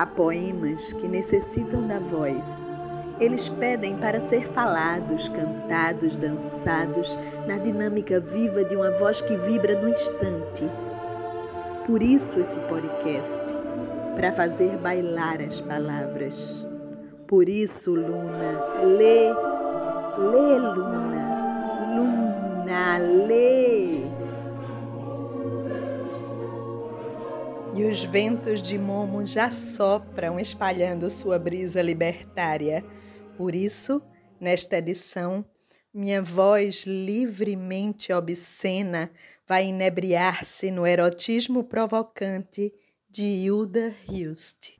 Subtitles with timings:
[0.00, 2.58] Há poemas que necessitam da voz.
[3.20, 9.78] Eles pedem para ser falados, cantados, dançados, na dinâmica viva de uma voz que vibra
[9.78, 10.64] no instante.
[11.86, 13.42] Por isso esse podcast,
[14.16, 16.66] para fazer bailar as palavras.
[17.26, 19.28] Por isso, Luna, lê,
[20.16, 24.09] lê, Luna, Luna, lê.
[27.80, 32.84] E os ventos de Momo já sopram, espalhando sua brisa libertária.
[33.38, 34.02] Por isso,
[34.38, 35.42] nesta edição,
[35.90, 39.10] minha voz livremente obscena
[39.48, 42.70] vai inebriar-se no erotismo provocante
[43.08, 44.79] de Hilda Hilst.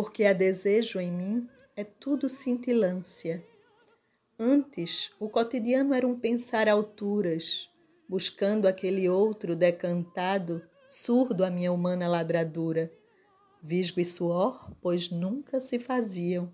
[0.00, 3.44] Porque há desejo em mim, é tudo cintilância.
[4.38, 7.68] Antes, o cotidiano era um pensar alturas,
[8.08, 12.92] buscando aquele outro decantado, surdo à minha humana ladradura.
[13.60, 16.52] Visgo e suor, pois nunca se faziam.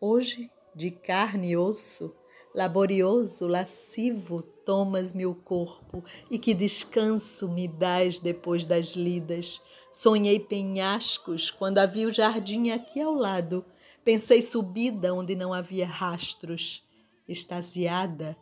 [0.00, 2.16] Hoje, de carne e osso,
[2.54, 9.62] laborioso, lascivo, tomas-me o corpo e que descanso me dás depois das lidas.
[9.90, 13.64] Sonhei penhascos quando havia o jardim aqui ao lado.
[14.04, 16.86] Pensei subida onde não havia rastros.
[17.26, 18.36] Extasiada,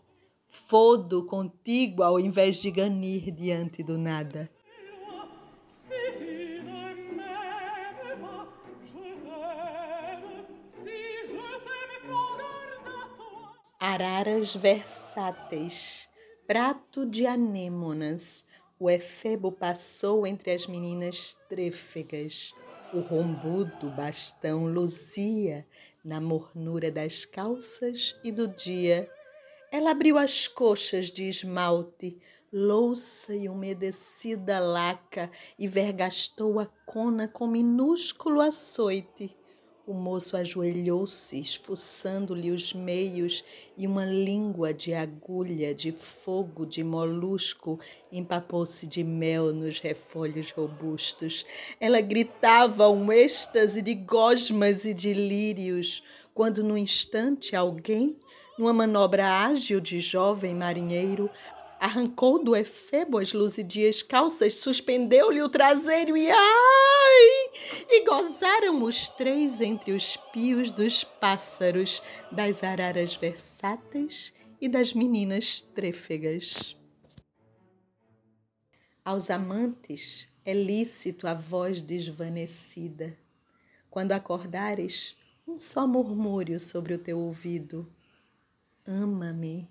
[0.49, 4.51] fodo contigo ao invés de ganir diante do nada.
[13.79, 16.09] Araras versáteis,
[16.47, 18.45] prato de anêmonas,
[18.79, 22.53] o efebo passou entre as meninas trêfegas.
[22.93, 25.67] O rombudo bastão luzia
[26.05, 29.11] na mornura das calças e do dia.
[29.73, 32.17] Ela abriu as coxas de esmalte,
[32.53, 39.37] louça e umedecida laca, e vergastou a cona com minúsculo açoite.
[39.87, 43.45] O moço ajoelhou-se, esfuçando-lhe os meios,
[43.79, 47.79] e uma língua de agulha, de fogo, de molusco,
[48.11, 51.45] empapou-se de mel nos refolhos robustos.
[51.79, 56.03] Ela gritava um êxtase de gosmas e de lírios,
[56.35, 58.19] quando no instante alguém,
[58.59, 61.31] numa manobra ágil de jovem marinheiro,
[61.81, 67.51] arrancou do efebo as luzidias calças, suspendeu-lhe o traseiro e ai!
[67.89, 75.61] E gozaram os três entre os pios dos pássaros, das araras versáteis e das meninas
[75.61, 76.77] trêfegas.
[79.05, 83.17] Aos amantes é lícito a voz desvanecida.
[83.89, 85.17] Quando acordares,
[85.47, 87.91] um só murmúrio sobre o teu ouvido.
[88.85, 89.69] Ama-me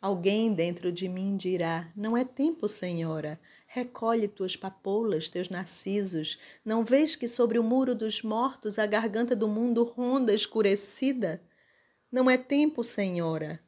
[0.00, 3.40] Alguém dentro de mim dirá: Não é tempo, senhora.
[3.66, 6.38] Recolhe tuas papoulas, teus narcisos.
[6.64, 11.42] Não vês que sobre o muro dos mortos a garganta do mundo ronda escurecida?
[12.12, 13.60] Não é tempo, senhora.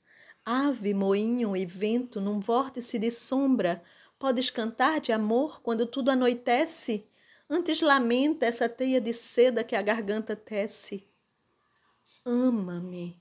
[0.45, 3.83] Ave, moinho e vento num vórtice de sombra,
[4.19, 7.09] podes cantar de amor quando tudo anoitece?
[7.49, 11.07] Antes lamenta essa teia de seda que a garganta tece.
[12.25, 13.20] Ama-me,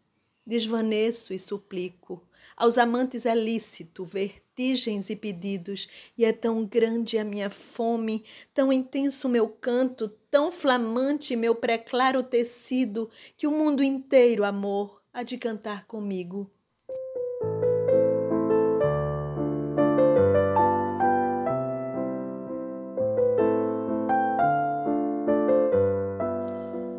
[0.50, 2.22] desvaneço e suplico
[2.60, 5.88] aos amantes é lícito vertigens e pedidos,
[6.18, 12.22] e é tão grande a minha fome, tão intenso meu canto, tão flamante meu preclaro
[12.22, 16.52] tecido, que o mundo inteiro, amor, há de cantar comigo.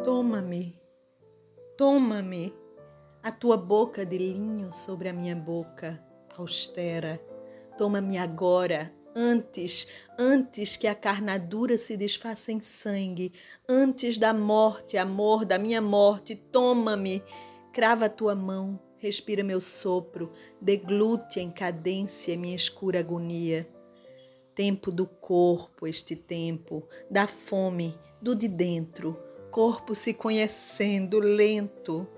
[0.03, 0.81] Toma-me,
[1.77, 2.60] toma-me
[3.31, 6.05] a tua boca de linho sobre a minha boca,
[6.37, 7.25] austera,
[7.79, 9.87] toma-me agora, antes,
[10.19, 13.33] antes que a carnadura se desfaça em sangue,
[13.69, 17.23] antes da morte, amor, da minha morte, toma-me,
[17.73, 23.65] crava a tua mão, respira meu sopro, deglute em cadência minha escura agonia.
[24.57, 29.17] Tempo do corpo, este tempo, da fome, do de dentro,
[29.53, 32.09] corpo se conhecendo, lento,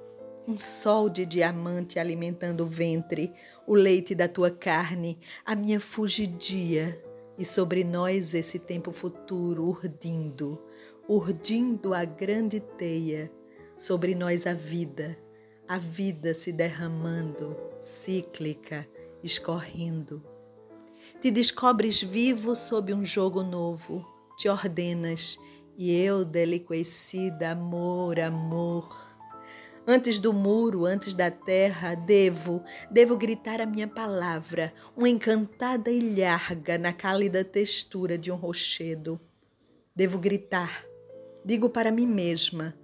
[0.46, 3.32] um sol de diamante alimentando o ventre,
[3.66, 7.00] o leite da tua carne, a minha fugidia,
[7.38, 10.62] e sobre nós esse tempo futuro urdindo,
[11.08, 13.32] urdindo a grande teia,
[13.78, 15.16] sobre nós a vida,
[15.66, 18.86] a vida se derramando, cíclica,
[19.22, 20.22] escorrendo.
[21.20, 24.06] Te descobres vivo sob um jogo novo,
[24.36, 25.38] te ordenas,
[25.76, 29.11] E eu, deliquecida, amor, amor.
[29.86, 36.78] Antes do muro, antes da terra, devo, devo gritar a minha palavra, uma encantada ilharga
[36.78, 39.20] na cálida textura de um rochedo.
[39.94, 40.84] Devo gritar,
[41.44, 42.74] digo para mim mesma,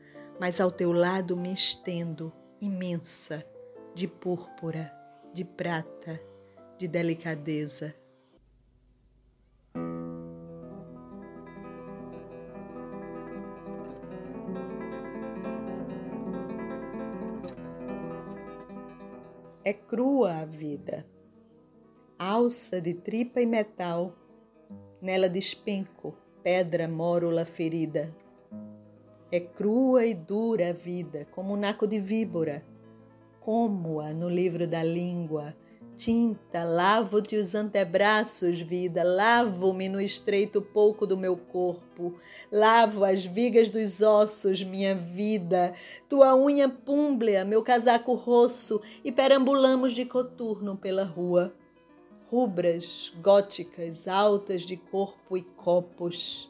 [0.40, 3.46] mas ao teu lado me estendo, imensa,
[3.94, 4.92] de púrpura,
[5.32, 6.20] de prata,
[6.78, 7.94] de delicadeza.
[19.69, 21.05] É crua a vida,
[22.19, 24.17] alça de tripa e metal,
[24.99, 28.11] nela despenco, pedra mórula ferida.
[29.31, 32.65] É crua e dura a vida, como um naco de víbora.
[33.41, 35.55] Como-a no livro da língua,
[35.98, 42.14] tinta, lavo-te os antebraços, vida, lavo-me no estreito pouco do meu corpo,
[42.52, 45.74] lavo as vigas dos ossos, minha vida,
[46.08, 51.52] tua unha púmblea, meu casaco rosso, e perambulamos de coturno pela rua.
[52.30, 56.48] Rubras, góticas, altas de corpo e copos.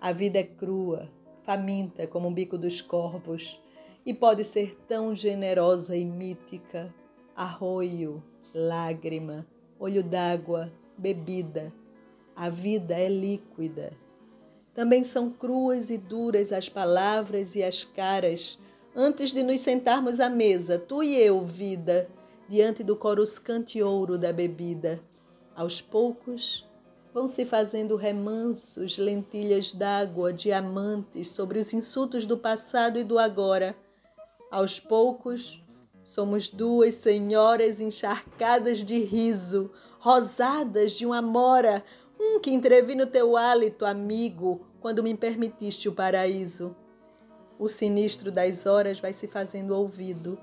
[0.00, 1.08] A vida é crua,
[1.44, 3.62] faminta como o bico dos corvos,
[4.04, 6.92] e pode ser tão generosa e mítica,
[7.36, 8.22] arroio,
[8.54, 9.46] lágrima,
[9.78, 11.72] olho d'água, bebida.
[12.36, 13.92] A vida é líquida.
[14.72, 18.58] Também são cruas e duras as palavras e as caras
[18.94, 22.08] antes de nos sentarmos à mesa, tu e eu, vida,
[22.48, 25.00] diante do coruscante ouro da bebida.
[25.54, 26.66] Aos poucos,
[27.12, 33.76] vão se fazendo remansos, lentilhas d'água, diamantes sobre os insultos do passado e do agora.
[34.50, 35.63] Aos poucos,
[36.04, 41.82] Somos duas senhoras encharcadas de riso, rosadas de uma mora,
[42.20, 46.76] um que entrevi no teu hálito, amigo, quando me permitiste o paraíso.
[47.58, 50.38] O sinistro das horas vai se fazendo ouvido.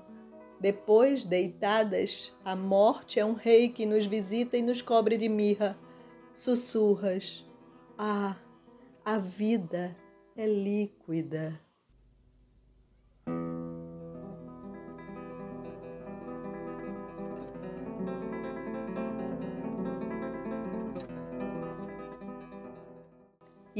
[0.58, 5.78] Depois, deitadas, a morte é um rei que nos visita e nos cobre de mirra.
[6.34, 7.44] Sussurras:
[7.96, 8.36] Ah,
[9.04, 9.96] a vida
[10.36, 11.60] é líquida.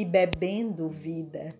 [0.02, 1.50] E bebendo vida.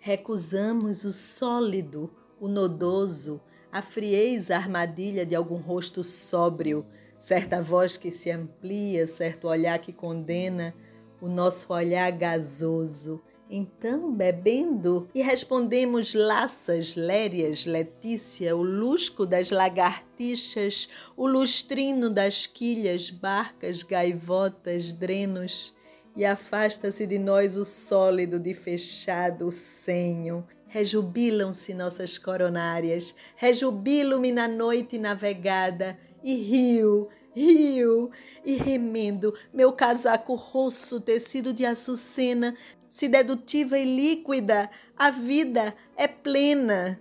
[0.00, 2.10] Recusamos o sólido,
[2.40, 6.84] o nodoso, a frieza armadilha de algum rosto sóbrio,
[7.20, 10.74] certa voz que se amplia, certo olhar que condena,
[11.20, 13.22] o nosso olhar gasoso.
[13.48, 23.08] Então, bebendo, e respondemos laças, lérias, Letícia, o lusco das lagartixas, o lustrino das quilhas,
[23.08, 25.72] barcas, gaivotas, drenos
[26.16, 30.46] e afasta-se de nós o sólido de fechado senho.
[30.66, 38.10] Rejubilam-se nossas coronárias, rejubilo-me na noite navegada, e rio, rio,
[38.44, 42.56] e remendo meu casaco rosso tecido de açucena,
[42.88, 47.00] se dedutiva e líquida, a vida é plena.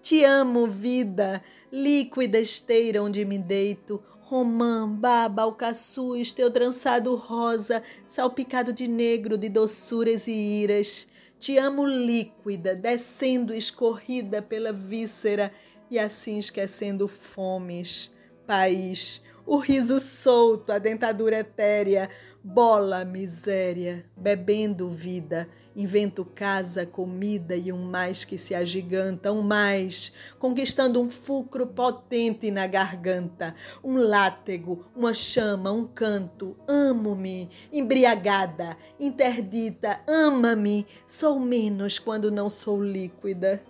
[0.00, 8.72] Te amo, vida, líquida esteira onde me deito, Romã, baba, alcaçuz, teu trançado rosa, salpicado
[8.72, 11.06] de negro, de doçuras e iras.
[11.38, 15.52] Te amo líquida, descendo escorrida pela víscera
[15.88, 18.10] e assim esquecendo fomes.
[18.44, 22.10] País, o riso solto, a dentadura etérea,
[22.48, 30.12] bola miséria, bebendo vida, invento casa, comida e um mais que se agiganta, um mais,
[30.38, 40.00] conquistando um fulcro potente na garganta, um látego, uma chama, um canto, amo-me, embriagada, interdita,
[40.06, 43.60] ama-me, sou menos quando não sou líquida.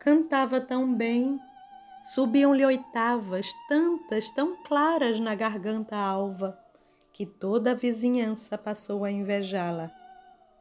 [0.00, 1.38] Cantava tão bem,
[2.02, 6.58] subiam-lhe oitavas, tantas, tão claras na garganta alva,
[7.12, 9.90] que toda a vizinhança passou a invejá-la.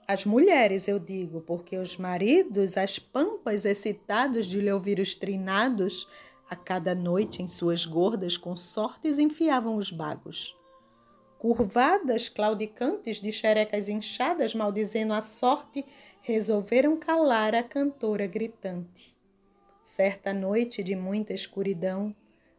[0.06, 6.06] As mulheres, eu digo, porque os maridos, as pampas excitados de lhe ouvir os trinados,
[6.50, 10.54] a cada noite em suas gordas consortes enfiavam os bagos.
[11.38, 15.86] Curvadas, claudicantes de xerecas inchadas, maldizendo a sorte,
[16.22, 19.18] resolveram calar a cantora gritante.
[19.90, 22.16] Certa noite de muita escuridão,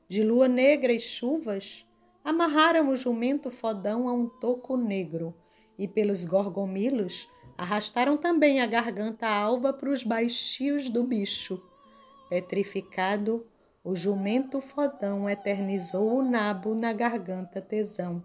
[0.08, 1.86] de lua negra e chuvas,
[2.24, 5.32] amarraram o jumento fodão a um toco negro
[5.78, 11.62] e, pelos gorgomilos, arrastaram também a garganta alva para os baixios do bicho.
[12.28, 13.46] Petrificado,
[13.84, 18.24] o jumento fodão eternizou o nabo na garganta tesão.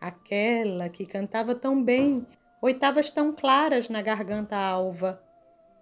[0.00, 2.24] Aquela que cantava tão bem,
[2.62, 5.20] oitavas tão claras na garganta alva.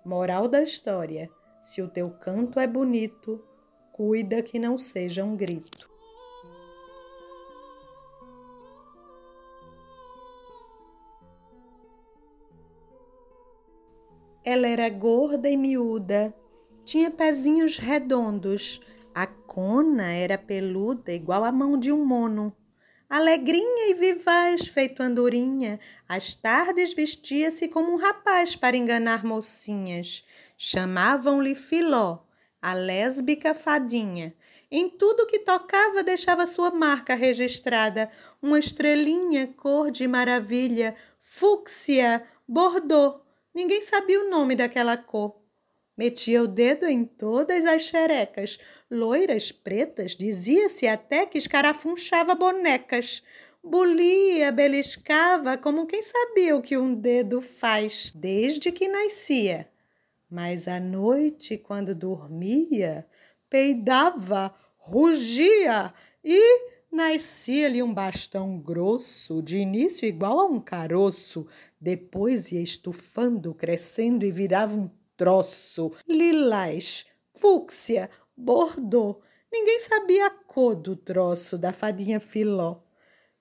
[0.03, 1.29] Moral da história:
[1.61, 3.45] se o teu canto é bonito,
[3.93, 5.91] cuida que não seja um grito.
[14.45, 16.35] Ela era gorda e miúda,
[16.85, 18.81] tinha pezinhos redondos,
[19.15, 22.57] a cona era peluda igual a mão de um mono.
[23.11, 30.25] Alegrinha e vivaz, feito andorinha, às tardes vestia-se como um rapaz para enganar mocinhas.
[30.61, 32.27] Chamavam-lhe Filó,
[32.61, 34.35] a lésbica fadinha.
[34.69, 38.11] Em tudo que tocava deixava sua marca registrada,
[38.43, 43.21] uma estrelinha cor de maravilha, fúcsia, bordô.
[43.55, 45.41] Ninguém sabia o nome daquela cor.
[45.97, 48.59] Metia o dedo em todas as xerecas,
[48.91, 53.23] loiras, pretas, dizia-se até que escarafunchava bonecas.
[53.63, 59.69] Bulia, beliscava, como quem sabia o que um dedo faz desde que nascia.
[60.31, 63.07] Mas à noite, quando dormia,
[63.49, 65.93] peidava, rugia
[66.23, 71.47] e nascia-lhe um bastão grosso, de início igual a um caroço,
[71.81, 79.21] depois ia estufando, crescendo e virava um troço, lilás, fúcsia, bordô.
[79.51, 82.83] Ninguém sabia a cor do troço da fadinha Filó.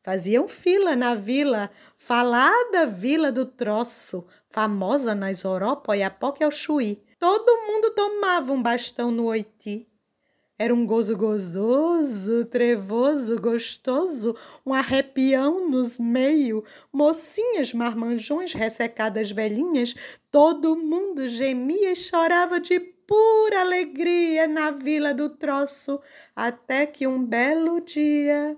[0.01, 7.03] Faziam fila na vila, falada vila do troço, famosa nas Europa, Oiapoque e Chuí.
[7.19, 9.87] Todo mundo tomava um bastão no oiti.
[10.59, 14.35] Era um gozo gozoso, trevoso, gostoso,
[14.65, 19.93] um arrepião nos meio, mocinhas, marmanjões, ressecadas velhinhas,
[20.31, 25.99] todo mundo gemia e chorava de pura alegria na vila do troço,
[26.35, 28.57] até que um belo dia.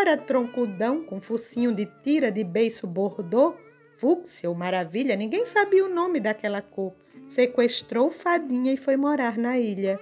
[0.00, 3.54] Cara troncudão com focinho de tira de beiço bordô,
[3.98, 6.94] fúcsia ou maravilha, ninguém sabia o nome daquela cor
[7.26, 10.00] sequestrou Fadinha e foi morar na ilha.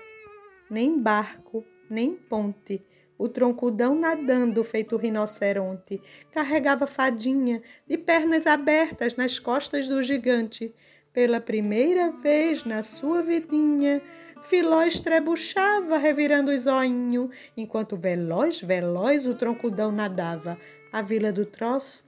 [0.70, 2.80] Nem barco, nem ponte,
[3.18, 6.00] o troncudão nadando feito rinoceronte,
[6.30, 10.72] carregava Fadinha de pernas abertas nas costas do gigante.
[11.12, 14.02] Pela primeira vez na sua vidinha,
[14.42, 20.58] Filó estrebuchava, revirando os zoinho, enquanto veloz, veloz o troncudão nadava.
[20.92, 22.04] A vila do troço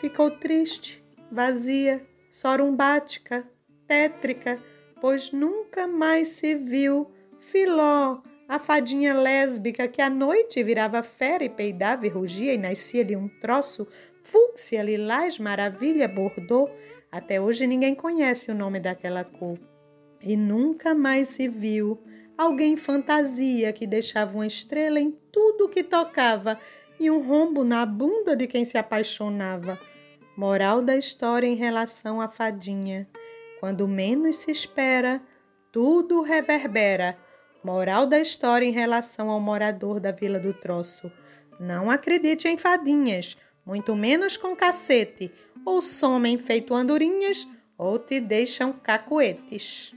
[0.00, 3.48] ficou triste, vazia, sorumbática,
[3.86, 4.60] tétrica,
[5.00, 11.48] pois nunca mais se viu Filó, a fadinha lésbica que à noite virava fera e
[11.48, 13.86] peidava e rugia e nascia-lhe um troço,
[14.22, 16.70] fúcsia, lilás, maravilha, bordô.
[17.14, 19.56] Até hoje ninguém conhece o nome daquela cor.
[20.20, 22.02] E nunca mais se viu
[22.36, 26.58] alguém fantasia que deixava uma estrela em tudo que tocava
[26.98, 29.78] e um rombo na bunda de quem se apaixonava.
[30.36, 33.08] Moral da história em relação à fadinha.
[33.60, 35.22] Quando menos se espera,
[35.70, 37.16] tudo reverbera.
[37.62, 41.12] Moral da história em relação ao morador da Vila do Troço.
[41.60, 45.30] Não acredite em fadinhas, muito menos com cacete.
[45.64, 49.94] Ou somem feito andorinhas, ou te deixam cacoetes.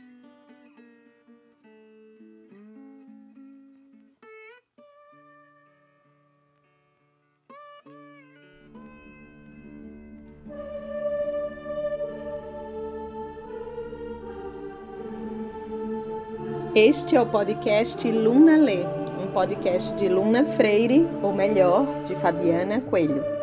[16.73, 18.85] Este é o podcast Luna Lê,
[19.19, 23.36] um podcast de Luna Freire, ou melhor, de Fabiana Coelho.